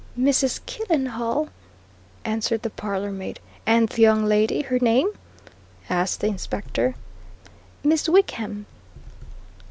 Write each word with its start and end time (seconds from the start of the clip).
"Mrs. 0.19 0.61
Killenhall," 0.65 1.49
answered 2.25 2.63
the 2.63 2.71
parlour 2.71 3.11
maid. 3.11 3.39
"And 3.67 3.87
the 3.87 4.01
young 4.01 4.25
lady 4.25 4.63
her 4.63 4.79
name?" 4.79 5.11
asked 5.91 6.21
the 6.21 6.27
Inspector. 6.27 6.95
"Miss 7.83 8.09
Wickham." 8.09 8.65